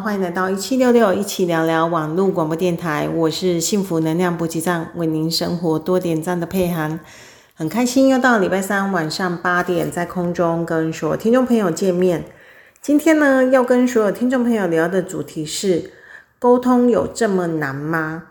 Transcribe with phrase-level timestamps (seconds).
[0.00, 7.00] 欢迎来到一七六六一起聊聊网络广播电台，我是幸福能量补给站，为您生活多点赞的佩涵，
[7.54, 12.24] 很开心又到礼拜三晚上八点，在空中跟所有听众朋友见面。
[12.80, 15.92] 今天呢，要跟所有听众朋友聊的主题是：
[16.38, 18.22] 沟通有这么难吗？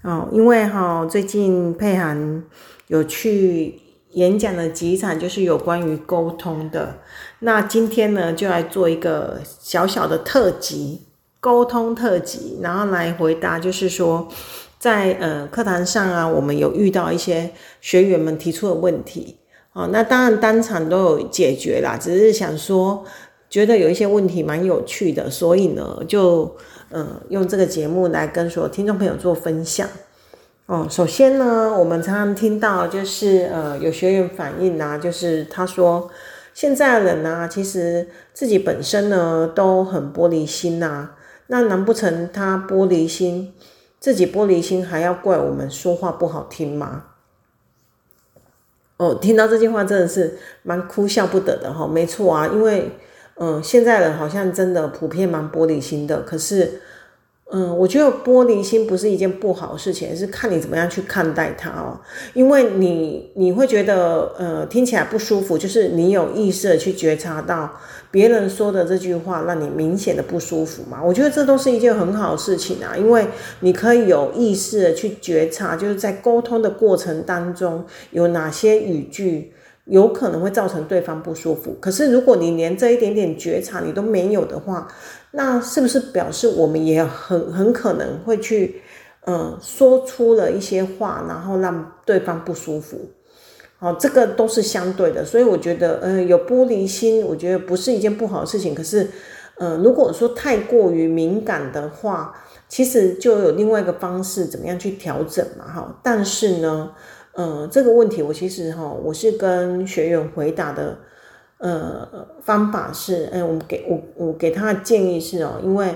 [0.00, 2.42] 哦，因为哈、哦，最近佩涵
[2.86, 3.82] 有去。
[4.14, 6.96] 演讲的几场就是有关于沟通的，
[7.38, 11.02] 那今天呢，就来做一个小小的特辑，
[11.40, 14.28] 沟通特辑，然后来回答，就是说，
[14.78, 17.50] 在呃课堂上啊，我们有遇到一些
[17.80, 19.36] 学员们提出的问题，
[19.72, 23.04] 哦，那当然当场都有解决啦，只是想说，
[23.48, 26.54] 觉得有一些问题蛮有趣的，所以呢，就
[26.90, 29.88] 呃用这个节目来跟所有听众朋友做分享。
[30.66, 36.08] 哦，首先呢，我们常常听到就是呃，有学员反映啊，就是他说，
[36.54, 41.10] 现在人呢，其实自己本身呢都很玻璃心呐，
[41.50, 43.52] 那难不成他玻璃心，
[43.98, 47.04] 自己玻璃心还要怪我们说话不好听吗？
[48.96, 52.92] 哦，听到这句话真的是蛮哭笑不得的哈，没错啊，因为
[53.34, 56.80] 嗯、呃，现在人好像真的普遍蛮玻璃心的，可是。
[57.52, 61.98] 嗯，我觉得玻璃心不是一件不好的事情，是看你怎么样去看待它哦。
[62.32, 67.72] 因为你你会觉得，呃，听起来不舒服，就是你有意识去觉察到
[68.10, 71.00] 别人说的这句话让你明显的不舒服嘛。
[71.02, 73.26] 我觉得这都是一件很好的事情啊，因为
[73.60, 79.52] 你可以有意识的去觉察，就是在沟通的过程当中有哪些语句
[79.84, 81.76] 有可能会造成对方不舒服。
[81.80, 84.88] 可是如果你连这一点点觉察你都没有的话，
[85.32, 88.82] 那是不是表示我们也很很可能会去，
[89.24, 92.98] 呃，说出了一些话，然后让对方不舒服？
[93.80, 98.74] 好，这个都是相对的，所以我觉得，呃，有玻璃心，我觉得不是一件不好的事情。
[98.74, 99.08] 可是，
[99.56, 102.34] 呃，如果说太过于敏感的话，
[102.68, 105.64] 其实就有另外一个方式，怎么样去调整嘛？
[105.66, 106.92] 哈，但是呢，
[107.32, 110.98] 呃，这个问题我其实哈，我是跟学员回答的。
[111.62, 112.08] 呃，
[112.42, 115.94] 方法是，嗯，我们给我我给他的建议是哦，因为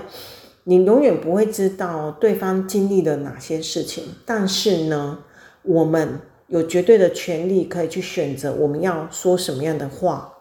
[0.65, 5.17] 你永远不会知道对方经历了哪些事情，但是呢，
[5.63, 10.33] 我们有绝对的权利可以去选择我们要说什么样的话。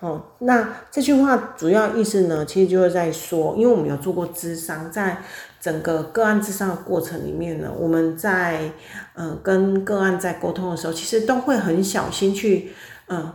[0.00, 5.22] 哦，那这句话主要意思呢，其实就是在说，因为我们有做过咨商，在
[5.60, 8.72] 整个个案咨商的过程里面呢，我们在
[9.14, 12.72] 呃跟个案在沟通的时候，其实都会很小心去，
[13.06, 13.34] 呃。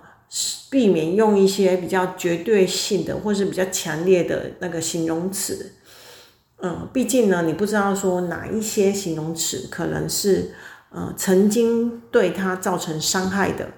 [0.69, 5.71] 避免用一些比较绝对性的，或是比较强烈的那个形容词，
[6.61, 10.51] 嗯，毕竟呢，你不知道说哪一些形容词可能是，
[10.91, 13.69] 呃，曾经对他造成伤害的，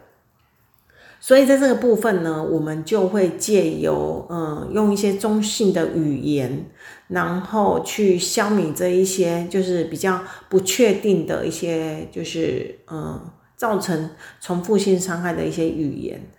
[1.20, 6.66] 所以在这个部分呢，我们就会借由，嗯，用一些中性的语言，
[7.10, 13.20] 然后去消弭这一些就是比较不确定的一些，就是，嗯，
[13.58, 16.32] 造成重复性伤害的一些语言。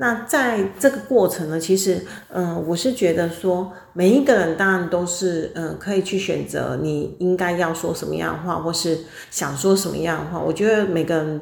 [0.00, 8.96] 那在这个过程呢，其实，嗯、我是觉得说，每一个人当然都是，嗯、可以去选择你应该要说什么样的话，或是
[9.32, 10.38] 想说什么样的话。
[10.38, 11.40] 我觉得每个人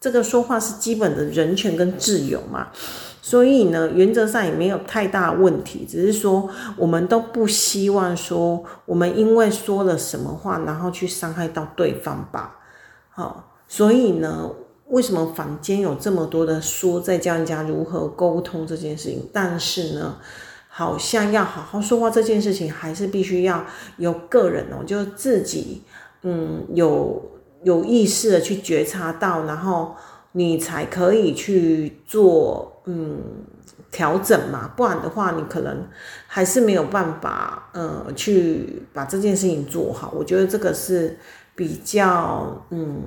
[0.00, 2.68] 这个说话是基本的人权跟自由嘛，
[3.20, 12.56] 所以呢，原则上也没有太大问题，只是说我们都不希望说我们因为说了什么话，然后去伤害到对方吧。
[13.08, 14.48] 好，所以呢。
[14.90, 19.22] 为什么坊间有这么多的书在教人家如何沟通这件事情？
[19.32, 20.16] 但是呢，
[20.68, 23.64] 好像要好好说话这件事情，还是必须要
[23.98, 25.82] 有个人哦，就自己
[26.22, 27.22] 嗯有
[27.62, 29.94] 有意识的去觉察到，然后
[30.32, 33.22] 你才可以去做嗯
[33.92, 34.72] 调整嘛。
[34.76, 35.86] 不然的话，你可能
[36.26, 40.12] 还是没有办法呃去把这件事情做好。
[40.16, 41.16] 我觉得这个是
[41.54, 43.04] 比较嗯。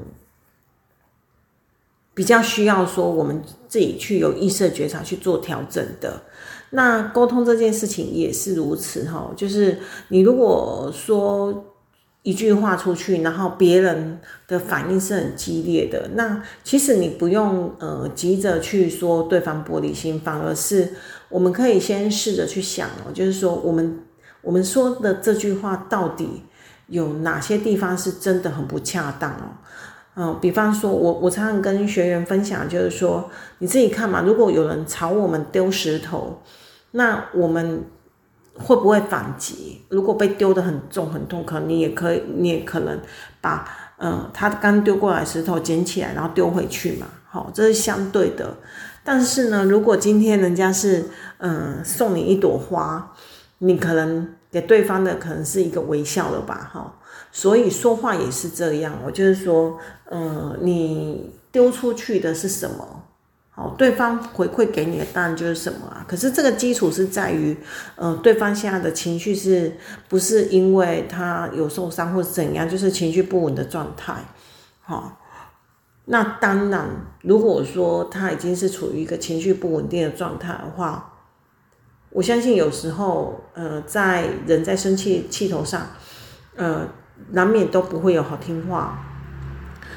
[2.14, 6.22] 比较需要说我们自己去有意识的觉察去做调整的，
[6.70, 9.80] 那沟通这件事情也是如此哈，就是
[10.10, 11.66] 你如果说
[12.22, 20.94] 一句话出去，然后别人的反应是很激烈的，那其实你不用呃急着去说对方玻璃心，反而是
[21.30, 24.00] 我们可以先试着去想哦，就是说我们
[24.42, 26.44] 我们说的这句话到底
[26.88, 29.58] 有哪些地方是真的很不恰当哦。
[30.16, 33.30] 嗯，比方说，我我常常跟学员分享，就是说，
[33.60, 36.42] 你自己看嘛，如果有人朝我们丢石头，
[36.92, 37.84] 那我们
[38.56, 39.82] 会不会反击？
[39.90, 43.00] 如果被丢得很重很痛，可能你也可以，你也可能
[43.42, 43.68] 把，
[43.98, 47.08] 嗯，他刚丢过来石头捡起来，然后丢回去嘛。
[47.28, 48.56] 好，这是相对的。
[49.04, 51.06] 但是呢，如果今天人家是，
[51.40, 53.14] 嗯，送你一朵花。
[53.60, 56.94] 你可能给对方的可能是一个微笑了吧，哈。
[57.32, 59.78] 所以说话也是这样，我就是说，
[60.12, 63.04] 嗯，你丢出去的是什么？
[63.56, 66.04] 好，对方回馈给你的当然就是什么啊？
[66.08, 67.56] 可是这个基础是在于，
[67.96, 69.78] 呃，对方现在的情绪是
[70.10, 74.16] 不是因为他有受伤或者怎样，就是情绪不稳的状态。
[74.82, 75.20] 好，
[76.06, 76.90] 那当然，
[77.22, 81.14] 如果说他已经是处于一个情绪不稳定的状态的话，
[82.10, 85.88] 我相信有时候，呃，在人在生气气头上，
[86.56, 86.88] 呃，
[87.32, 89.10] 难免都不会有好听话。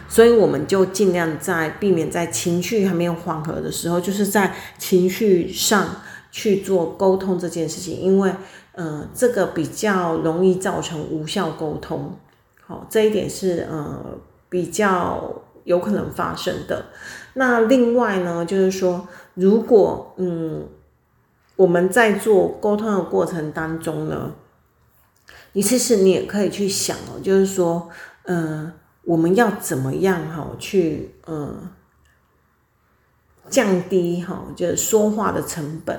[0.09, 5.85] 所以我们就尽量在避免在情绪还没有缓和的时候，就是在情绪上
[6.31, 8.33] 去做沟通这件事情，因为，
[8.73, 12.17] 呃，这个比较容易造成无效沟通。
[12.65, 14.01] 好，这一点是呃
[14.49, 16.87] 比较有可能发生的。
[17.35, 20.69] 那另外呢，就是说，如果嗯
[21.57, 24.33] 我们在做沟通的过程当中呢，
[25.53, 27.89] 你其实你也可以去想哦，就是说，
[28.25, 28.73] 呃。
[29.09, 31.71] 我们要怎么样哈去呃
[33.49, 35.97] 降低哈就是说话的成本，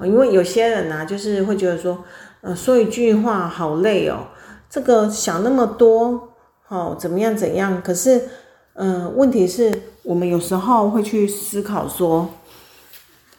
[0.00, 2.04] 因为有些人呢就是会觉得说
[2.40, 4.26] 呃说一句话好累哦，
[4.68, 6.30] 这个想那么多
[6.64, 8.22] 好怎么样怎样，可是
[8.72, 9.72] 嗯问题是
[10.02, 12.28] 我们有时候会去思考说，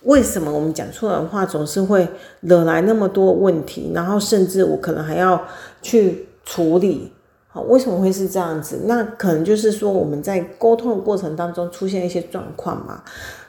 [0.06, 2.08] 为什么我们讲出来的话总是会
[2.42, 5.42] 惹来那么多问题，然后甚至我可能还要
[5.82, 7.12] 去处理。
[7.48, 8.82] 好为什么会是这样子？
[8.86, 13.02] 那可能就是说我们在沟通的过程当中出现一些状况嘛，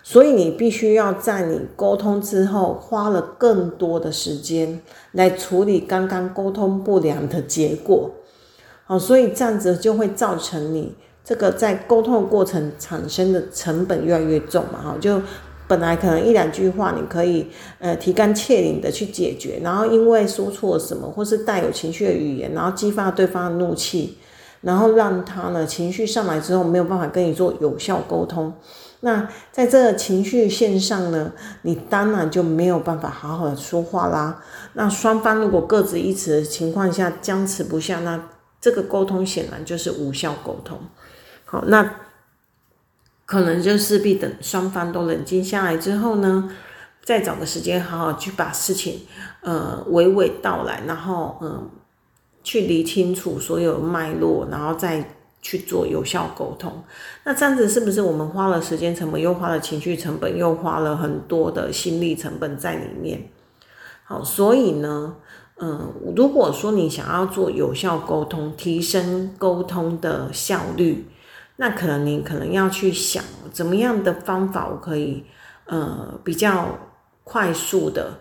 [0.03, 4.81] 所以你必须要在你沟通之后花了更多的时间
[5.13, 8.11] 来处理刚刚沟通不良的结果。
[8.85, 10.95] 好，所以这样子就会造成你
[11.25, 14.81] 这个在沟通的过程产生的成本越来越重嘛。
[14.83, 15.21] 哈，就。
[15.69, 17.49] 本来可能一两句话你可以
[17.81, 24.17] 呃提竿挈领的去解决，然后因为说错什么，或是带有情绪的语言，然后激发对方的怒气，
[24.61, 28.53] 然后让他呢情绪上来之后没有办法跟你做有效沟通。
[29.01, 31.33] 那在这个情绪线上呢，
[31.63, 34.43] 你当然就没有办法好好的说话啦。
[34.75, 38.29] 那双方如果各执一词的情况下僵持不下，那
[38.61, 40.79] 这个沟通显然就是无效沟通。
[41.45, 42.06] 好，那。
[43.27, 46.49] 可能就势必等双方都冷静下来之后呢，
[47.03, 49.01] 再找个时间好好去把事情，
[49.41, 51.69] 呃，娓娓道来，然后嗯，
[52.45, 56.85] 去理清楚所有脉络，然后再去做有效沟通。
[57.25, 63.29] 那这样子是不是我们花了时间成本，又花了情绪成本，又花了很多的心力成本在里面？
[64.05, 65.17] 好，所以呢，
[65.59, 71.07] 嗯，如果说你想要做有效沟通，提升沟通的效率。
[71.57, 75.25] 那可能你可能要去想，怎么样的方法我可以，
[75.65, 76.79] 呃，比较
[77.25, 78.21] 快速的，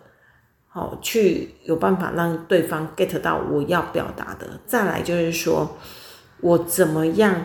[0.69, 4.59] 好，去有办法让对方 get 到我要表达的。
[4.65, 5.77] 再来就是说，
[6.39, 7.43] 我怎么样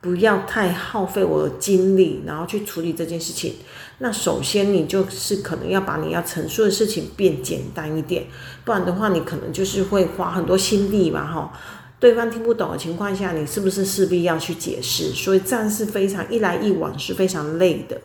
[0.00, 3.56] 不要太耗费我的精力，然后去处理这件事情。
[3.98, 8.26] 那首先你就是可能要把你要陈述的事情变简单一点，
[8.64, 11.52] 不然的话你可能就是会花很多心力嘛，哈。
[11.98, 15.12] 对方听不懂的情况下，你是不是势必要去解释？
[15.12, 17.98] 所以这样是非常一来一往是非常累的。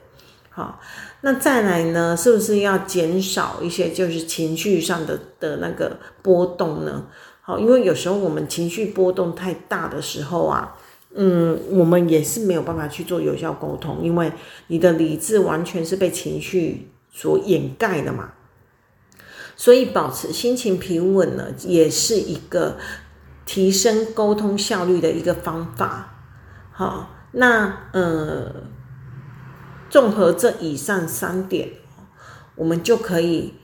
[0.49, 0.79] 好，
[1.21, 7.05] 那再来呢，是不是要减少一些就是情绪上的的那个波动呢？
[7.41, 10.77] 好，因为有时候我们情绪波动太大的时候啊，
[11.13, 14.31] 嗯，我们也是没有办法去做有效沟通，因为
[14.67, 18.31] 你的理智完全是被情绪所掩盖的嘛。
[19.57, 22.77] 所以保持心情平稳呢，也是一个。
[23.51, 26.13] 提升沟通效率的一个方法，
[26.71, 28.49] 好，那呃，
[29.89, 31.67] 综合这以上三点，
[32.55, 33.55] 我们就可以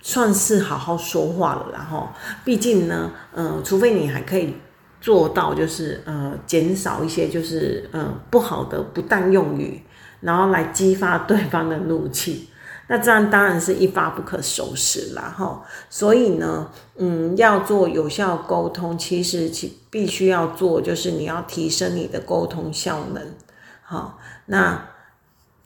[0.00, 1.66] 算是好好说话了。
[1.72, 2.08] 然后，
[2.44, 4.56] 毕竟呢，呃，除非你还可以
[5.00, 9.80] 做到，就是呃，减少一些就是呃不好的不当用语，
[10.20, 12.48] 然后来激发对方的怒气。
[12.92, 15.64] 那这样当然是一发不可收拾啦，哈。
[15.88, 23.34] 所以呢，嗯，要做有效沟通，其实其必须要做，就是你要提升你的沟通效能，
[23.80, 24.88] 好，那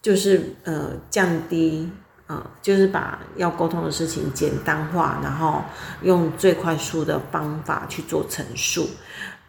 [0.00, 1.90] 就是呃降低
[2.28, 5.64] 啊、呃，就是把要沟通的事情简单化，然后
[6.02, 8.88] 用最快速的方法去做陈述，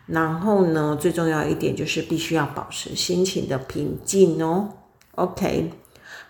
[0.07, 4.69] 然后呢，最重要一点就是必须要保持心情的平静哦。
[5.11, 5.71] OK，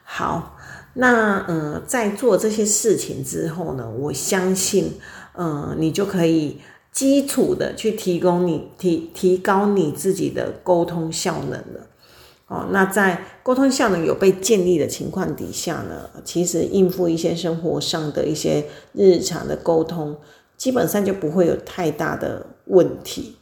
[0.04, 0.57] 好。
[1.00, 4.94] 那呃，在做这些事情之后呢，我相信，
[5.34, 6.60] 呃，你就可以
[6.92, 11.88] 基础的去提供你提提高你自己的沟通效能了。
[12.48, 20.18] 哦，那在沟通效能有被建立的情况底下呢，其实应付一些生活上的一些日常的沟通，
[20.58, 23.36] 基本上就不会有太大的问题。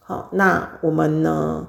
[0.00, 1.68] 好，那我们呢，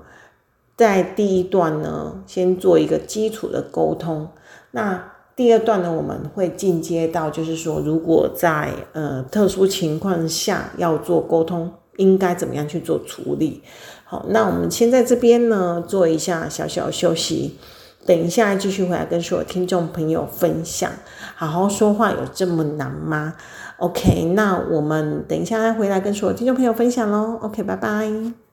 [0.76, 4.30] 在第一段呢，先做一个基础的沟通。
[4.72, 13.62] 那第二段呢，我们会进阶到，就是说，如果在呃特殊情况下要做沟通，应该怎么样去做处理？
[14.04, 17.56] 好，那我们先在这边呢做一下小小休息，
[18.04, 20.92] 等一下继续回来跟所有听众朋友分享。
[21.36, 23.36] 好好说话有这么难吗
[23.78, 27.38] ？OK，那我们等一下再回来跟所有听众朋友分享喽。
[27.44, 28.47] OK，拜拜。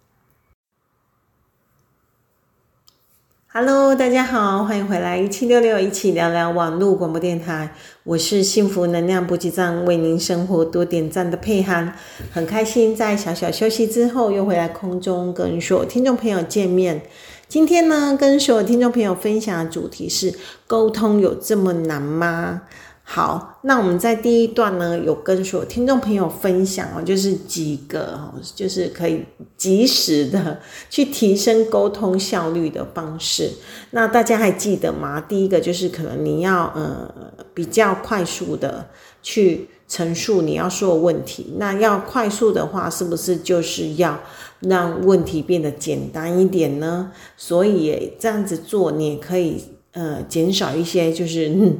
[3.57, 7.73] Hello，大家好，欢迎回来一七六六一起聊聊网络广播电台。
[8.03, 11.95] 我是幸福能量补给站，为您生活多点赞的佩涵，
[12.33, 17.03] 很开心在小小休息之后又回来空中跟所有听众朋友见面。
[17.47, 20.35] 今天呢，跟所有听众朋友分享的主题是：
[20.67, 22.63] 沟通有这么难吗？
[23.07, 28.19] 好，那我们在第一段呢，有跟所有听众朋友分享哦，就是几个
[28.57, 29.23] 就是可以
[29.59, 30.59] 及时的
[30.89, 33.51] 去提升沟通效率的方式。
[33.91, 35.21] 那大家还记得吗？
[35.21, 37.13] 第一个就是可能你要呃
[37.53, 38.89] 比较快速的
[39.23, 41.53] 去陈述你要说的问题。
[41.59, 44.19] 那要快速的话，是不是就是要
[44.61, 47.13] 让问题变得简单一点呢？
[47.37, 51.51] 所以这样子做，你也可以呃减少一些就是。
[51.51, 51.79] 嗯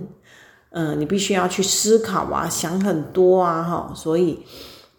[0.77, 4.41] 嗯，你必须要去思考啊，想很多啊，哈，所以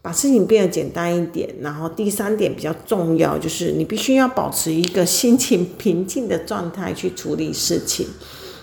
[0.02, 1.54] 把事情变得简单一点。
[1.60, 8.08] 然后第三点比较重要，就是你必须要保持一个心情平静的状态去处理事情。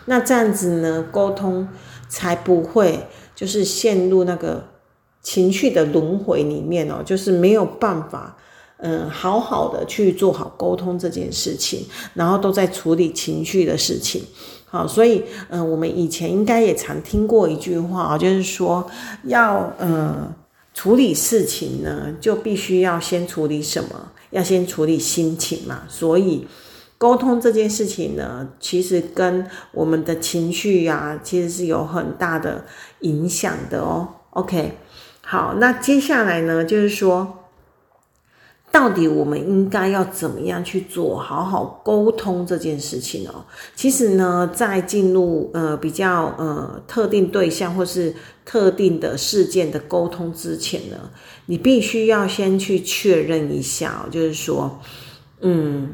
[0.07, 1.69] 那这样子呢，沟通
[2.09, 4.65] 才不会就是陷入那个
[5.23, 8.39] 情绪的轮回里面哦，就是没有办法，
[8.79, 14.23] 嗯，好好的去做好沟通这件事情，然后都在处理情绪的事情。
[14.73, 18.91] 好，所以，嗯、我们以前应该也常听过一句话啊，就是说，
[19.25, 20.35] 要，呃，
[20.73, 24.13] 处理事情呢，就必须要先处理什么？
[24.31, 25.83] 要先处理心情嘛。
[25.91, 26.47] 所以，
[26.97, 32.65] 沟通这件事情呢，其实跟我们的情绪呀，其实是有很大的
[33.01, 34.09] 影响的哦。
[34.31, 34.79] OK，
[35.21, 37.42] 好，那接下来呢，就是说。
[38.73, 43.45] 到底我们应该要怎么样去做好好沟通这件事情哦？
[43.77, 48.15] 其实呢，在进入呃比较呃特定对象或是
[48.47, 50.97] 特定的事件的沟通之前呢，
[51.45, 54.81] 你必须要先去确认一下，就是说，
[55.43, 55.91] 嗯，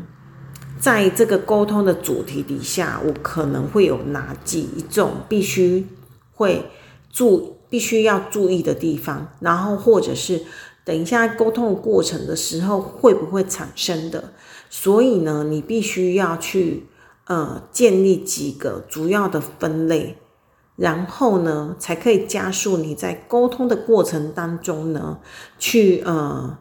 [0.78, 5.84] 在这个沟通的主题底下，我可能会有哪几种必须
[6.32, 6.64] 会
[7.10, 10.40] 注必须要注意的地方，然后或者是。
[10.88, 14.32] 等一下，沟通的过程的时候会不会产生的？
[14.70, 16.86] 所以呢，你必须要去
[17.26, 20.16] 呃建立几个主要的分类，
[20.76, 25.18] 然后呢，才可以加速你在沟通的过程当中呢，
[25.58, 26.56] 去呃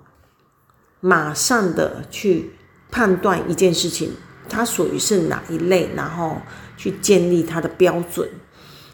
[0.99, 2.51] 马上的去
[2.91, 4.11] 判断一件事情
[4.49, 6.35] 它属于是哪一类，然后
[6.75, 8.27] 去建立它的标准。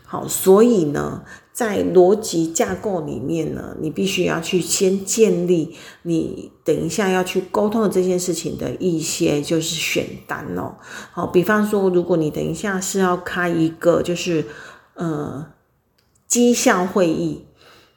[0.05, 1.23] 好，所以呢。
[1.53, 10.73] 在逻辑架构里面呢，你必须要去先建立你等一下要去沟通的这件事情的一些就是选单哦。
[11.11, 14.45] 好，比方说，如果你等一下是要开一个就是
[14.95, 15.45] 呃
[16.27, 17.45] 绩效会议，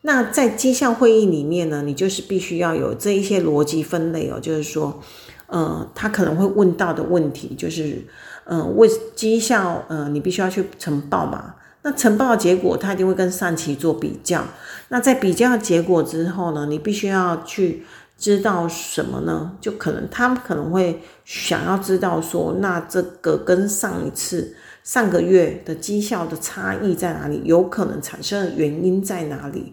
[0.03, 5.01] 那在绩效会议里面呢，你就是必须要有这一些逻辑分类哦，就是说，
[5.47, 8.07] 呃，他可能会问到的问题就是，
[8.45, 11.55] 呃，为绩效，呃，你必须要去呈报嘛。
[11.87, 14.43] 那呈报的结果，他一定会跟上期做比较。
[14.88, 17.87] 那在比较结果之后呢，你必须要去
[18.19, 19.52] 知道什么呢？
[19.61, 27.40] 就可能他们可能会想要知道说，那这个跟上一次、上个月的绩效的差异在哪里？
[27.45, 29.73] 有可能产生的原因在哪里？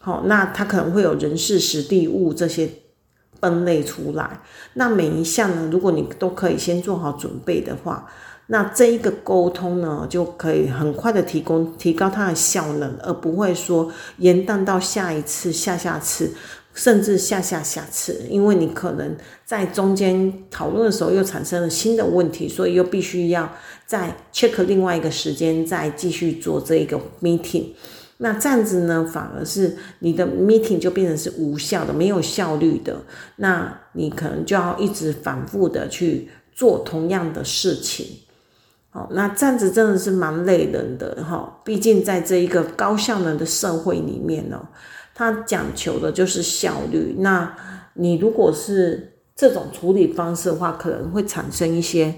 [0.00, 2.68] 好，那他可能会有人事、实地、物这些
[3.40, 4.40] 分类出来。
[4.72, 8.10] 那每一项呢，如果你都可以先做好准备的话。
[8.48, 16.30] 那这一个沟通呢，就可以很快的提供提高它的效能，而不会说延宕到下一次、下下次，
[16.74, 23.50] 甚至下下下次，因为你可能在中间讨论的时候又产生了新的问题，所以又必须要
[23.86, 27.68] 再 check 另外一个时间再继续做这一个 meeting。
[28.18, 33.00] 那这样子呢，反而是你的 meeting 就变成是无效的、没有效率的，
[33.36, 38.06] 那你可能就要一直反复的去做同样的事情。
[38.94, 41.60] 哦，那这样子真的是蛮累人的哈。
[41.64, 44.68] 毕竟在这一个高效能的社会里面呢，
[45.16, 47.16] 它讲求的就是效率。
[47.18, 47.56] 那
[47.94, 52.14] 你如果是这种处理方式的话，可能会产生一些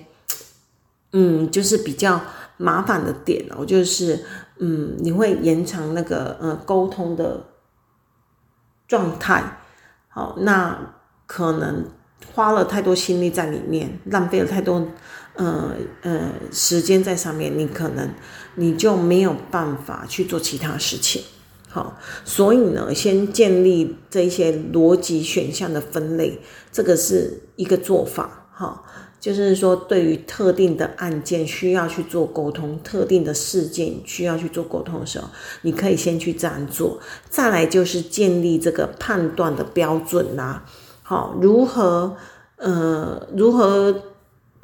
[1.13, 2.21] 嗯，就是比较
[2.59, 4.23] 麻烦的点哦，就是
[4.59, 7.43] 嗯，你会延长那个呃沟通的
[8.87, 9.61] 状态，
[10.09, 10.95] 好，那
[11.27, 11.87] 可能
[12.35, 14.87] 花了太多心力在里面，浪费了太多
[15.37, 18.11] 呃呃时间在上面，你可能
[18.57, 21.23] 你就没有办法去做其他事情。
[21.69, 26.41] 好，所以呢，先建立这些逻辑选项的分类，
[26.73, 28.49] 这个是一个做法。
[28.51, 28.83] 哈，
[29.21, 35.29] 就是说，对于特定的案件需要去做沟通，特定的事件需要去做沟通的时候，
[35.61, 36.99] 你可以先去这样做。
[37.29, 40.65] 再来就是建立这个判断的标准啦。
[41.03, 42.17] 好，如何
[42.57, 44.03] 呃，如何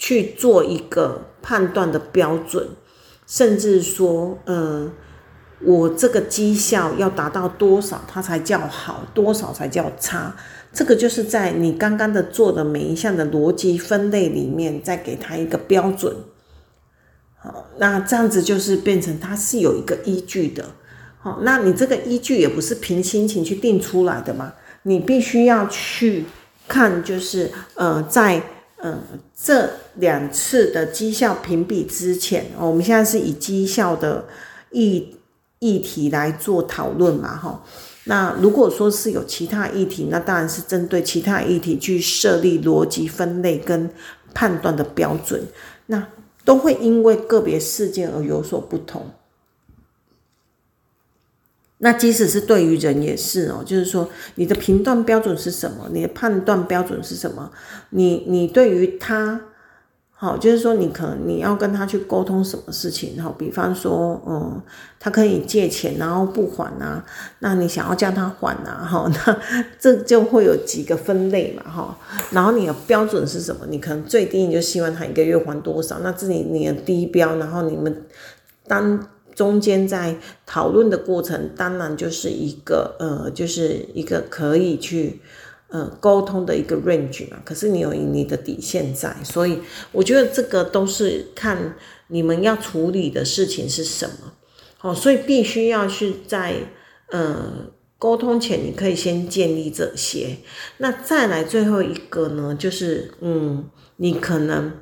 [0.03, 2.71] 去做一个判断的标准，
[3.27, 4.91] 甚至说呃。
[5.65, 10.35] 我这个绩效要达到多少，它才叫好，多少才叫差？
[10.73, 16.17] 这个就是在你刚刚的做的每一项的逻辑分类里面，再给它一个标准。
[17.39, 20.65] 好，那这样子就是变成它是有一个依据的。
[21.21, 26.25] 好，那你这个依据也不是凭心情去定出来的嘛，你必须要去
[26.67, 28.43] 看，就是呃，在
[28.83, 28.99] 呃
[29.35, 34.27] 这两次的绩效评比之前，我们现在是以绩效的
[34.71, 35.17] 议。
[35.65, 37.62] 议题来做讨论嘛，哈。
[38.07, 43.89] 那如果说是有其他议题，那当然是针对其他议题去设立逻辑分类跟
[44.35, 45.41] 判断的标准，
[45.87, 46.05] 那
[46.45, 49.07] 都会因为个别事件而有所不同。
[51.85, 55.89] 那即使是对于人也是哦，就是说你的评断标准是什么？
[55.93, 57.51] 你的判断标准是什么？
[57.91, 59.41] 你你对于他。
[60.15, 64.62] 好，就是说你可能你要跟他去沟通什么事情，好，比方说，嗯，
[65.01, 67.05] 他可以借钱然后不还啊，
[67.40, 69.37] 那你想要叫他还啊，哈， 那
[69.81, 71.99] 这就会有几个分类嘛，哈，
[72.31, 73.66] 然后你的标准是什么？
[73.68, 78.05] 你可能最低你就希望他一个月还多少，那这里你的低标，然后你们
[78.68, 80.16] 当中间在
[80.47, 85.21] 讨论的过程，当然就是一个呃，就是一个可以去。
[85.75, 89.59] 呃，沟通的一个 range 嘛，可是你有你的底线在，所以
[89.90, 91.75] 我觉得这个都是看
[92.09, 94.35] 你们要处理的事情是什么，
[94.77, 96.57] 好，所以必须要是在
[97.11, 100.37] 呃沟通前，你可以先建立这些，
[100.77, 103.64] 那再来最后一个呢，就是嗯，
[103.97, 104.73] 你可能。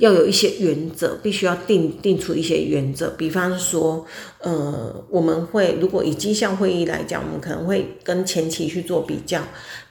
[0.00, 3.10] 要有一些原则，必须要定定出一些原则。
[3.10, 4.04] 比方说，
[4.40, 9.40] 呃，我们会如果以绩效会议来讲，我们可能会跟前期去做比较。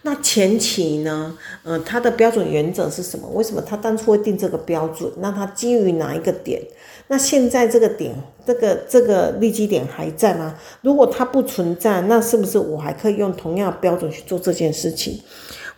[0.02, 3.30] 那前期呢，呃，它的标准原则是什么？
[3.30, 5.12] 为什么他当初会定这个标准？
[5.20, 6.60] 那他基于哪一个点？
[7.08, 10.56] 那现在这个点，这个这个利基点还在吗？
[10.82, 15.20] 如果它不存在，那是不是我还可以用同样的标准去做这件事情？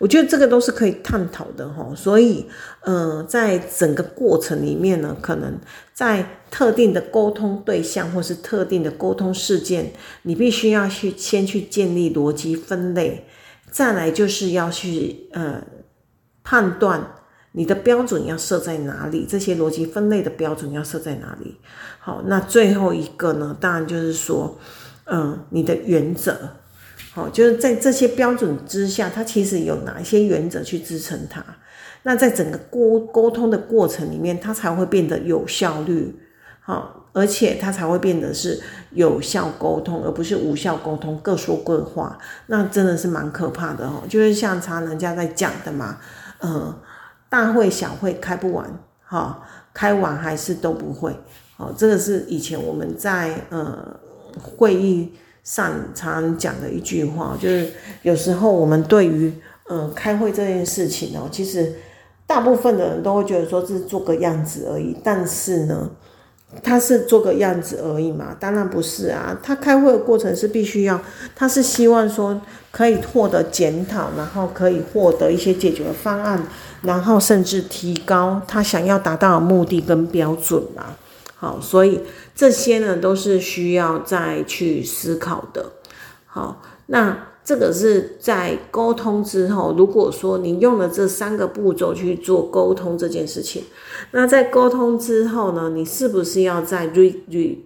[0.01, 2.47] 我觉得这个都是可以探讨的哈，所以，
[2.81, 5.59] 呃，在整个过程里面呢，可能
[5.93, 13.27] 在特定的沟通对象或是特定的沟通事件，你必须要去先去建立逻辑分类，
[13.69, 15.61] 再来就是要去呃
[16.43, 17.13] 判断
[17.51, 21.57] 你的标准要设在哪里，这些逻辑分类的标准要设在哪里。
[21.99, 24.57] 好，那最后一个呢，当然就是说，
[25.05, 26.35] 嗯、你的原则。
[27.13, 31.43] 好，就是在这些标准之下，它其实有哪一些原则去支撑它？
[32.03, 36.17] 那在整个沟沟通的过程里面，它才会变得有效率。
[36.61, 42.17] 好，而且它才会变得是有效沟通，而不是无效沟通，各说各话。
[42.47, 44.03] 那真的是蛮可怕的哦。
[44.07, 45.97] 就是像常人家在讲的嘛，
[46.39, 46.73] 呃，
[47.29, 51.13] 大会小会开不完，哈，开完还是都不会。
[51.57, 53.99] 好，这个是以前我们在呃
[54.41, 55.11] 会议。
[55.43, 57.71] 上常讲的一句话，就是
[58.03, 59.33] 有时候我们对于
[59.69, 61.73] 嗯开会这件事情哦，其实
[62.27, 64.95] 大部分的人都会觉得说是做个样子而已。
[65.03, 65.89] 但是呢，
[66.61, 68.35] 他是做个样子而已嘛？
[68.39, 69.37] 当然不是啊。
[69.41, 71.01] 他开会的过程是必须要，
[71.35, 72.39] 他是希望说
[72.71, 76.41] 可以获得检讨，然后可以获得一些解决方案，
[76.83, 80.95] 然后甚至提高他想要达到的目的跟标准嘛。
[81.41, 82.01] 好，所以
[82.35, 85.71] 这些呢都是需要再去思考的。
[86.27, 93.63] 好，那这个是在沟通之后，如果说你用了这三个步骤去做沟通这件事情，
[94.11, 97.57] 那在沟通之后呢，你是不是要再 re re，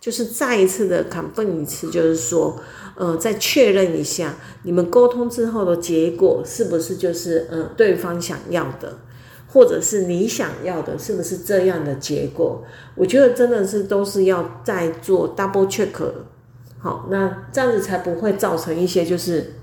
[0.00, 2.58] 就是再一次的 confirm 一次，就是说，
[2.94, 8.96] 呃，再确认一下你们沟通之后的结果是不是就是呃对方想要的。
[9.52, 12.64] 或者是你想要的，是不是这样的结果？
[12.94, 15.88] 我觉得真的是都是要再做 double check，
[16.78, 19.54] 好，那这样子才不会造成一些就是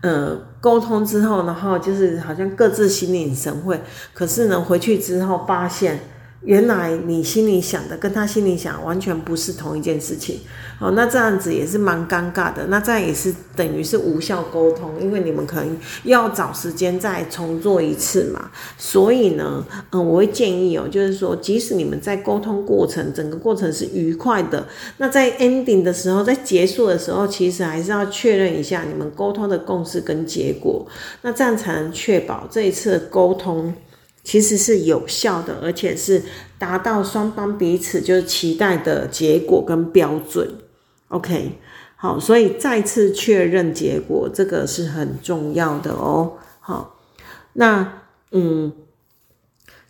[0.00, 3.80] 呃，沟通之后，然后就是好像各自心领神会，
[4.14, 6.00] 可是呢，回去之后发现。
[6.42, 10.40] 原来你心里想的跟他心里想完全不是同一件事情，
[10.78, 18.50] 哦，那这样子也是蛮尴尬的，那这样也是等于是无效沟通，因为你们可能要找时间再重做一次嘛。
[18.78, 30.86] 所以呢，嗯，我会建议哦，就是说，即使你们在沟通过程整个过程是愉快的，那在 ending 的时候，在结束的时候，其实还是要确认一下你们沟通的共识跟结果，
[31.20, 33.74] 那这样才能确保这一次的沟通。
[34.22, 36.22] 其实是有效的，而且是
[36.58, 40.56] 达到双方彼此就是期待的结果跟标准。
[41.08, 41.58] OK，
[41.96, 46.34] 好，所以再次确认结果，这个是很重要的哦。
[46.60, 47.00] 好，
[47.54, 48.72] 那嗯，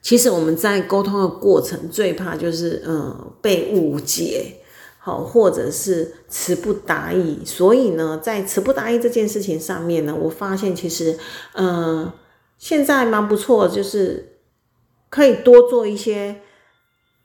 [0.00, 4.60] 其实我们在沟通的过程最怕就是嗯被误解，
[4.98, 7.40] 好，或者是词不达意。
[7.44, 11.18] 所以呢，在词不达意这件事情上面呢，我发现其实
[11.54, 12.10] 嗯。
[12.60, 14.36] 现在蛮不错，就是
[15.08, 16.36] 可以多做一些，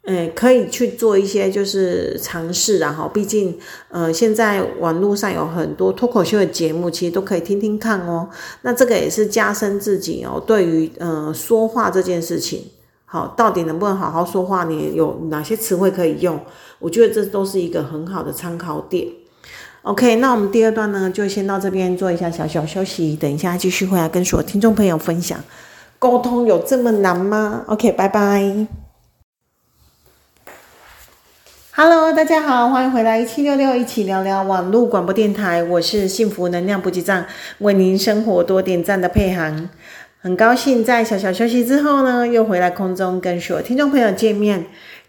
[0.03, 8.29] 诶，可以去做一些就是尝试，然后毕竟，呃，现在网络上有很多脱口秀的节目，其实都可以听听看哦。
[8.61, 12.71] 那这个也是加深自己哦，对于呃说话这件事情，
[13.03, 16.39] 好，到底能不能好好说话，你有哪些词汇可以用？
[16.79, 19.05] 我觉得这都是一个很好的参考点。
[19.85, 25.37] OK，那我们第二段呢，就先到这边做一下小小休息，等一下继续回来跟所有听众朋友分享，
[25.99, 28.65] 沟通有这么难吗？OK，拜拜。
[31.75, 37.27] Hello，大家好，欢迎回来一七六六一起聊聊网络广播电台，我是幸福能量补给站，
[37.59, 39.69] 为您生活多点赞的佩涵，
[40.19, 44.65] 很高兴在小小休息之后呢，又回来空中跟所有听众朋友见面。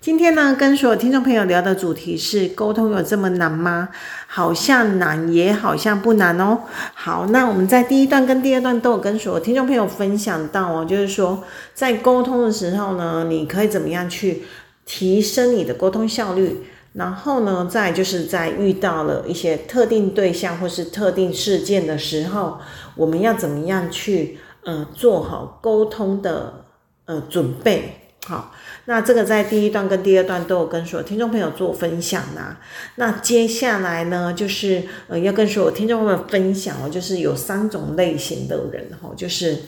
[0.07, 3.89] 今天呢，跟所有听众朋友聊的主题是沟通有这么难吗？
[4.29, 6.61] 好像难，也好像不难哦。
[6.95, 11.43] 好，那我们在第一段跟第二段都有跟所有听众朋友分享到哦，就是说
[11.75, 14.45] 在沟通的时候呢，你可以怎么样去
[14.85, 16.61] 提升你的沟通效率？
[16.93, 22.61] 然后呢，再就是在遇到了一些特定对象或是特定事件的时候，
[22.95, 26.65] 我们要怎么样去呃做好沟通的
[27.07, 28.03] 呃准备？
[28.25, 28.53] 好。
[28.89, 32.61] 那这个在第一段跟第二段都有跟所有听众朋友做分享啦。
[32.95, 39.59] 那接下来呢，就是呃要跟所有听众朋友分享哦，就是有三种类型的人哈，就是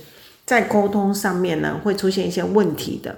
[0.46, 3.16] 在沟通上面呢会出现一些问题的。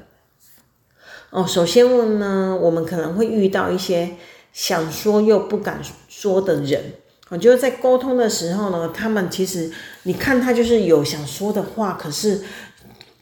[1.29, 4.17] 哦，首先呢，我们可能会遇到一些
[4.55, 6.83] 想说又不敢说的人。
[7.29, 9.71] 我觉得在沟通的时候呢，他们其实
[10.05, 12.41] 你看他就是有想说的话，可是。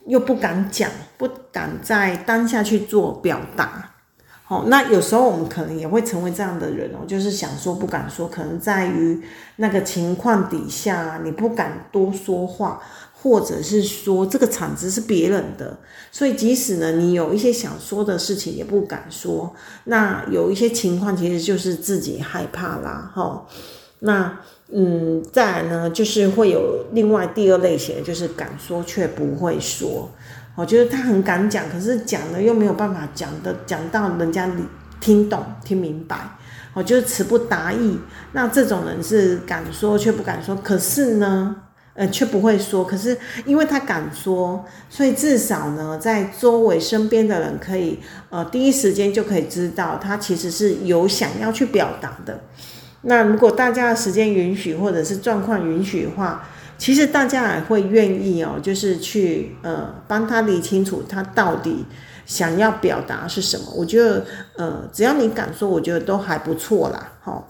[0.08, 3.92] 又不敢讲，不敢在当下去做表达，
[4.42, 9.22] 好，那有时候我们可能也会成为这样的人哦，就是想说不敢说，可能在于
[9.56, 12.80] 那个情况底下，你不敢多说话，
[13.12, 15.76] 或者是说这个场子是别人的，
[16.10, 23.46] 所以即使呢你有一些想说的事情也不敢说，那有一些情况其实就是自己害怕啦，哈，
[23.98, 24.40] 那。
[24.70, 30.10] 嗯，再来呢，就是会有另外第二类型，就是敢说却不会说。
[30.54, 34.50] 我觉得他很敢讲，可是讲了又没有办法讲的讲到人家
[35.00, 36.18] 听懂、听明白。
[36.74, 37.98] 我就是词不达意。
[38.32, 41.56] 那这种人是敢说却不敢说，可是呢，
[41.94, 42.84] 呃，却不会说。
[42.84, 52.38] 可是因为他敢说，所以至少呢，在周围身边的人可以呃第一时间就可以知道他其实是有想要去表达的。
[53.02, 61.84] 那如果大家的时间允许，或者是状况允许的话，其实大家也会愿意哦，就是去呃帮他理清楚他到底
[62.26, 63.66] 想要表达是什么。
[63.76, 64.24] 我觉得
[64.56, 67.12] 呃只要你敢说，我觉得都还不错啦。
[67.24, 67.42] 齁，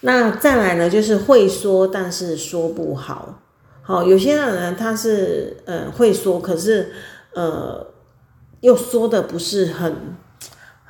[0.00, 3.40] 那再来呢，就是会说但是说不好。
[3.82, 6.92] 好，有些人呢他是呃会说，可是
[7.34, 7.86] 呃
[8.60, 10.16] 又说的不是很。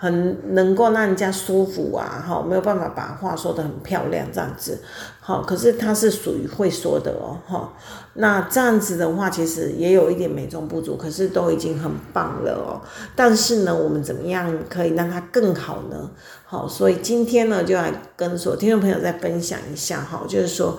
[0.05, 4.79] 很能够让人家舒服啊，哈，没有办法把话说得很漂亮这样子，
[5.19, 7.73] 好，可是他是属于会说的哦，哈，
[8.13, 12.85] 那这样子的话，其实也有一点美中不足，可是都已经很棒了哦。
[13.17, 16.11] 但是呢，我们怎么样可以让它更好呢？
[16.45, 20.79] 好，所以今天呢，就来跟所有听众朋友再分享一下哈，就是说。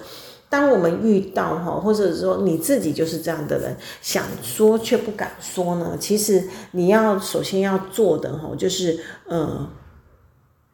[0.50, 9.68] 当我们遇到哈，或者说你自己就是这样的人，想说却不敢说呢，其实你要首先要做的哈，就是呃，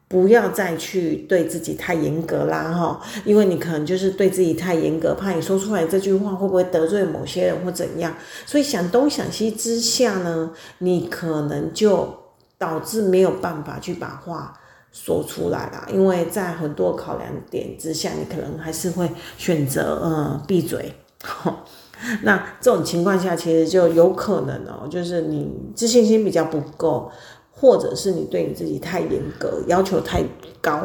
[0.07, 8.13] 不要再去对自己太严格啦哈，因为你可能就是对自己太严格，怕你说出来这句话会不会得罪某些人或怎样，
[8.45, 12.13] 所以想东想西之下呢，你可能就
[12.57, 14.59] 导致没有办法去把话
[14.91, 20.93] 说出来啦，因为在很多考量点之下，你可能还是会选择呃闭嘴。
[22.23, 27.11] 那这种情况下，其实就有可能哦，就是你自信心比较不够，
[27.51, 30.23] 或者是你对你自己太严格，要求太
[30.59, 30.81] 高。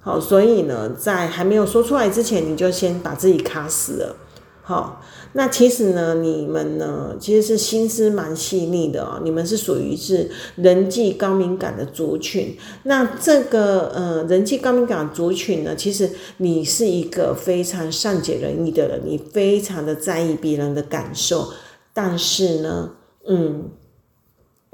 [0.00, 4.16] 好，所以呢，在还没有说出来之前，你就先把自己卡死了。
[4.62, 5.00] 好，
[5.34, 9.20] 那其实呢，你们呢，其实是心思蛮细腻的哦。
[9.24, 12.54] 你们是属于是人际高敏感的族群。
[12.82, 21.48] 那这个呃，人际高敏感族群呢，其实你是一个非常善解人意的人，你非常的在意别人的感受。
[21.94, 22.92] 但是呢，
[23.26, 23.70] 嗯，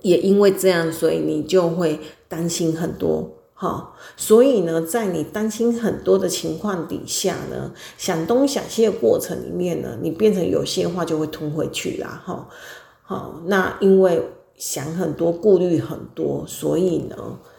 [0.03, 3.38] 也因为这样，所以你就会担心很多。
[3.61, 12.23] 好，所以呢，在你担心很多的情况底下呢，想东想西的过程里面呢，你变成有些话就会吞回去啦。
[12.25, 12.49] 哈，
[13.03, 14.23] 好，那因为
[14.57, 17.17] 想很多，顾虑很多，所以呢，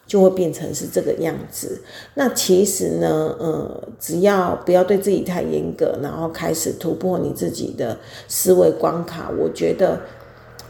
[0.08, 1.82] 就会变成是这个样子。
[2.14, 7.98] 那其实呢，呃，只要不要对自己太严格，然后开始突破你自己的
[8.30, 10.00] 思维关卡，我觉得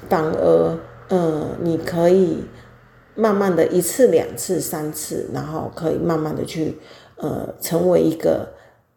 [0.09, 0.75] 反而，
[1.09, 2.37] 呃，你可以。
[3.19, 6.77] 慢慢的一次、两次、三次，然后可以慢慢的去，
[7.17, 8.47] 呃，成为一个，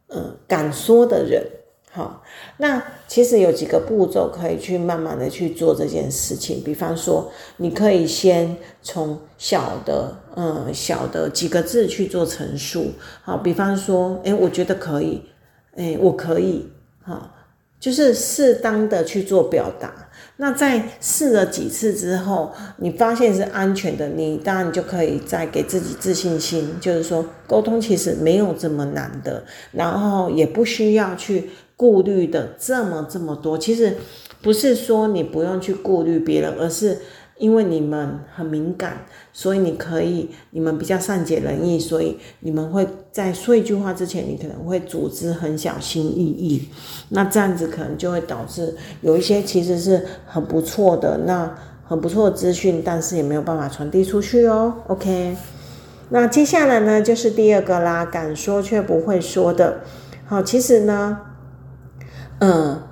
[0.07, 1.45] 呃，敢说的人。
[1.91, 2.23] 好，
[2.57, 6.63] 那其实有几个步骤可以去慢慢的去做这件事情。
[6.65, 12.93] 比方说，你可以先从小的，呃，小的几个字去做陈述。
[13.23, 15.23] 好，比方说，诶，我觉得可以，
[15.75, 17.31] 诶，我可以，好，
[17.79, 20.09] 就是适当的去做表达。
[20.37, 33.57] 那在试了几次之后，你发现是安全的，你当然就可以再给自己自信心，就是说沟通其实没有这么难的，然后也不需要去顾虑的这么这么多。
[33.57, 33.97] 其实
[34.41, 36.99] 不是说你不用去顾虑别人，而是。
[37.39, 46.69] 因为你们很敏感，所以你可以，你们比较善解人意，所以你们会在说一句话之前，你可能会组织很小心翼翼。
[47.09, 54.75] 那这样子可能就会导致有一些其实是很不错的，那很不错的资讯，但是也没有办法传递出去哦。
[54.89, 55.37] OK，
[56.11, 59.81] 那接下来呢，就是第二个啦，敢说却不会说的。
[60.27, 61.19] 好，其实呢，
[62.41, 62.83] 嗯。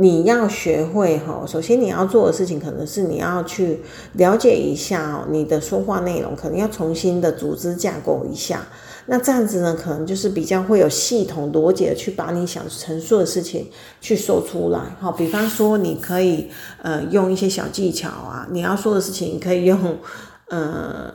[0.00, 3.82] 你要学会哈，首先你要做的事情可能是你要去
[4.12, 8.64] 了解一下哦，你的说话内容可能要重新的组织架构一下。
[9.06, 13.68] 那这样子呢，可能就是比较会有系统逻辑的去把你想陈述的事情
[14.00, 14.78] 去说出来。
[15.00, 16.48] 好，比方说你可以
[16.82, 19.98] 呃用一些小技巧啊，你要说的事情可以用
[20.50, 21.12] 呃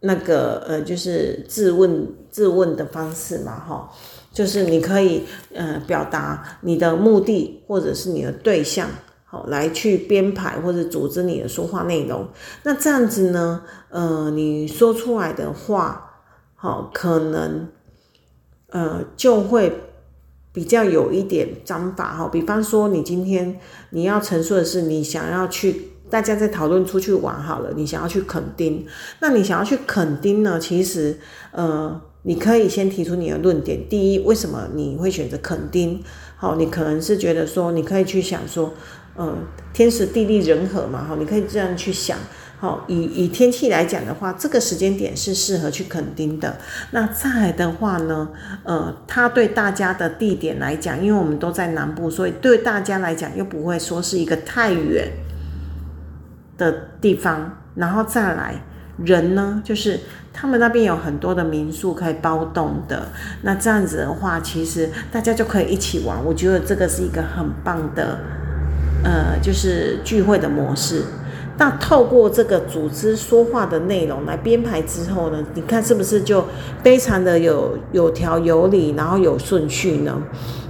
[0.00, 3.90] 那个呃就是自问自问的方式嘛，哈。
[4.32, 8.88] 就是你可以呃表达你的目的或者是你的对象，
[9.24, 12.28] 好，来去编排或者组织你的说话内容。
[12.62, 16.12] 那这样子呢，呃，你说出来的话，
[16.54, 17.68] 好，可能
[18.68, 19.80] 呃就会
[20.52, 22.28] 比较有一点章法哈。
[22.28, 23.58] 比方说，你今天
[23.90, 28.86] 你要陈述的是你想要去大家在讨论出去玩好了，你想要去垦丁，
[29.20, 31.18] 那你想要去垦丁呢，其实
[31.50, 32.00] 呃。
[32.22, 33.88] 你可以先提出你的论点。
[33.88, 36.02] 第一，为什么你会选择垦丁？
[36.36, 38.74] 好，你可能是觉得说，你可以去想说，
[39.16, 39.38] 嗯，
[39.72, 42.18] 天时地利人和嘛，好，你可以这样去想。
[42.58, 46.58] 好，以以天气来讲的话，这个时间点是适合去垦丁的。
[46.90, 48.28] 那再来的话呢，
[48.64, 55.10] 呃，它对大家的地点来讲，因为我们都在南部，所以对大家来讲又不会说是一个太远
[56.58, 57.56] 的地方。
[57.74, 58.62] 然后再来。
[59.04, 60.00] 人呢，就是
[60.32, 63.08] 他们那边有很多的民宿可以包栋的，
[63.42, 66.22] 那这样子的话，其实大家就可以一起玩。
[66.24, 68.18] 我觉得这个是一个很棒的，
[69.02, 71.02] 呃，就是聚会的模式。
[71.60, 76.42] 那透过这个组织说话的内容来编排之后呢，你看是不是就
[76.82, 80.22] 非常的有有条有理，然后有顺序呢？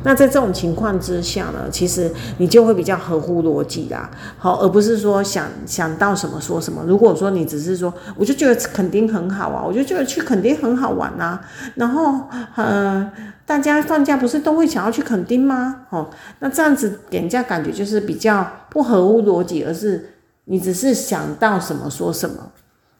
[0.02, 6.82] 那在这种情况之下呢，其实你就会比较合乎逻辑啦，好，而不是说想想到什么说什么。
[6.84, 11.40] 如果说你只是说，我就觉得垦丁很好啊，我就觉得去垦丁很好玩啊，
[11.76, 12.26] 然后
[12.56, 13.08] 呃，
[13.46, 15.82] 大家放假不是都会想要去垦丁吗？
[15.90, 20.14] 哦，那这样子给人家感觉就是比较不合乎逻辑，而是
[20.50, 22.50] 你只是想到什么说什么，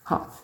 [0.05, 0.37] 好。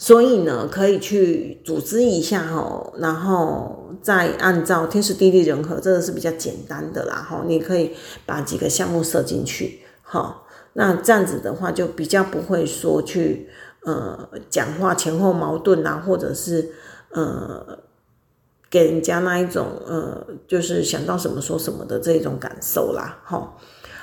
[0.00, 7.42] 所以呢，可以去组织一下哈，然后再按照天时地利人和，这个是比较简单的啦哈。
[7.46, 7.94] 你可以
[8.24, 13.50] 把几个项目设进去，好，那这样子的话就比较不会说去
[13.82, 16.70] 呃讲话前后矛盾啊，或者是
[17.10, 17.80] 呃
[18.70, 23.56] 给人家那一种呃就是想到什么说什么的这种感受啦，哈。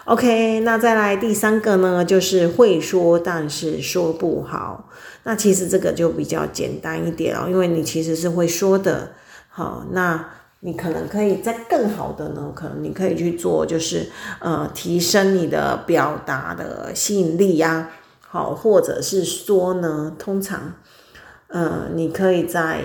[0.06, 4.88] OK，那再来第三个呢，就是会说但是说不好。
[5.24, 9.14] 那其实这个就比较简单一点哦，因为你其实是会说的。
[9.50, 10.24] 好，那
[10.60, 14.06] 你可能可以再更好的呢，可能你可以去做，就是
[14.38, 17.90] 呃提升你的表达的吸引力呀。
[18.20, 20.76] 好，或者是说呢，通常
[21.48, 22.84] 呃你可以在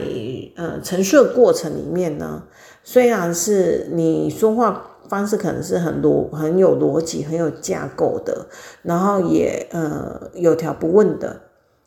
[0.57, 2.45] 呃陈述的过程里面呢，
[2.83, 4.87] 虽然是你说话。
[5.11, 8.47] 方式可能是很逻很有逻辑、很有架构的，
[8.83, 11.41] 然后也呃有条不紊的，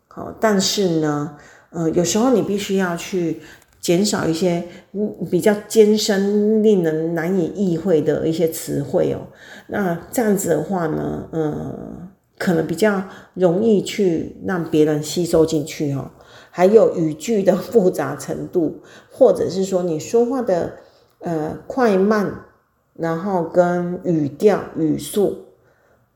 [0.10, 1.38] 好，但是呢，
[1.72, 3.40] 呃，有时候你必须要去
[3.80, 9.20] 减少一些嗯比较艰深、令人难以意会的一些词汇哦。
[9.68, 13.04] 那这样子的话呢，呃，可能比较
[13.36, 16.12] 容易去让别人吸收进去哦。
[16.52, 20.74] 还有语句的复杂程度，或者是说你说话的
[21.20, 22.46] 呃快慢。
[22.96, 25.46] 然后跟语调、语速，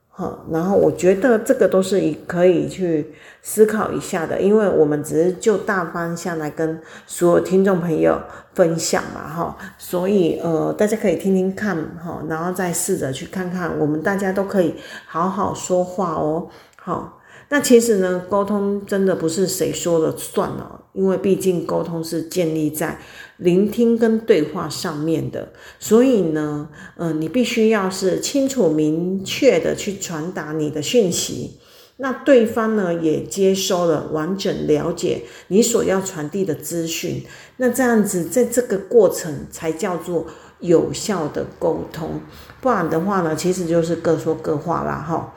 [0.09, 8.21] 好，然后我觉得这个都是可以去思考一下的，因为我们只是就大方向来跟所有听众朋友
[8.53, 14.75] 分享嘛，哈，所以呃，大家可以听听看，哈，然后再试着去看看，我们大家都可以
[15.07, 17.13] 好好说话哦，好。
[17.49, 22.99] 那其实呢，沟通真的不是谁说了算了，因为毕竟沟通是建立在
[23.38, 31.60] 聆听跟对话上面的，所以呢，嗯、呃，你必须要是清楚明确的去传达你的讯息，
[31.97, 37.23] 那对方呢也接收了，完整了解你所要传递的资讯，
[37.57, 40.25] 那这样子在这个过程才叫做
[40.60, 42.19] 有效的沟通，
[42.60, 45.36] 不然的话呢，其实就是各说各话啦，哈。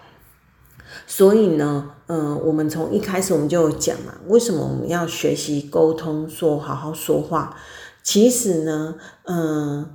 [1.06, 7.56] 所以呢，呃，我们从一开始我们就讲嘛，为什么我们要学习沟通，说好好说话？
[8.02, 8.96] 其实呢，
[9.26, 9.94] 嗯、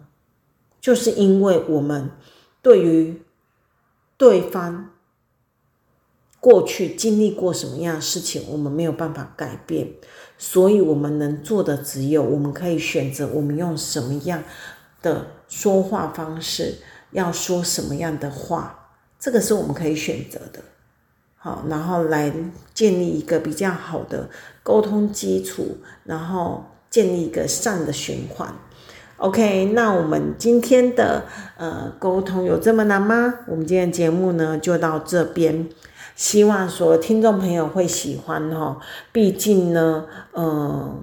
[0.79, 2.09] 就是因为我们
[2.61, 3.21] 对于
[4.15, 4.91] 对方
[6.39, 9.89] 过去经历过什么样的事情，我们没有办法改变，
[10.37, 14.41] 所以我们能做的只有，我们可以选择我们用什么样
[15.01, 16.75] 的说话方式，
[17.11, 20.63] 要说什么样的话，这个是我们可以选择的。
[21.45, 22.33] 好，然后来
[22.73, 24.27] 建立一个比较好的
[24.63, 28.51] 沟通基础，然后建立一个善的循环。
[29.17, 33.41] OK，那我们今天的呃沟通有这么难吗？
[33.45, 35.69] 我们今天节目呢就到这边，
[36.15, 38.79] 希望说听众朋友会喜欢哈。
[39.11, 40.99] 毕竟呢，嗯、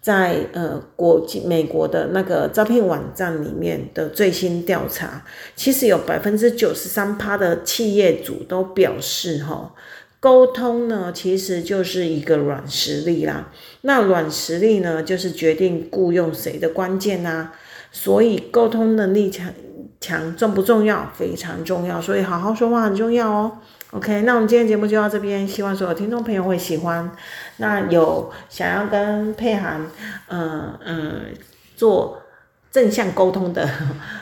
[0.00, 9.74] 在呃国际美国的那个招聘网站里面的最新调查，其实有百分之九十三趴的企业主都表示，哈，
[10.18, 13.52] 沟通呢其实就是一个软实力啦。
[13.82, 17.52] 那软实力呢，就是决定雇佣谁的关键呐。
[17.92, 19.52] 所以沟通能力强
[20.00, 21.12] 强重不重要？
[21.14, 22.00] 非常重要。
[22.00, 23.58] 所以好好说话很重要哦。
[23.92, 27.10] OK，那我们今天节目就到这边，希望所有听众朋友会喜欢。
[27.56, 29.84] 那有想要跟佩涵，
[30.28, 31.22] 嗯嗯，
[31.74, 32.22] 做
[32.70, 33.68] 正向沟通的，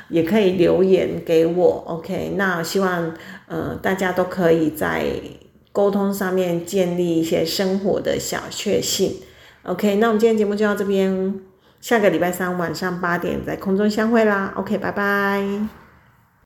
[0.08, 1.84] 也可以留言给我。
[1.86, 3.14] OK，那希望
[3.46, 5.04] 呃大家都可以在
[5.70, 9.16] 沟通上面建立一些生活的小确幸。
[9.64, 11.34] OK，那我们今天节目就到这边，
[11.82, 14.54] 下个礼拜三晚上八点在空中相会啦。
[14.56, 15.87] OK，拜拜。